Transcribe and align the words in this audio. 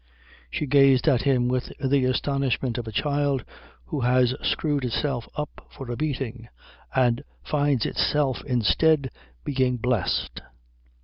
She 0.49 0.65
gazed 0.65 1.07
at 1.07 1.21
him 1.21 1.47
with 1.47 1.71
the 1.79 2.05
astonishment 2.05 2.79
of 2.79 2.87
a 2.87 2.91
child 2.91 3.45
who 3.85 3.99
has 3.99 4.33
screwed 4.41 4.83
itself 4.83 5.29
up 5.35 5.67
for 5.69 5.91
a 5.91 5.95
beating 5.95 6.47
and 6.95 7.23
finds 7.43 7.85
itself 7.85 8.43
instead 8.45 9.11
being 9.45 9.77
blessed. 9.77 10.41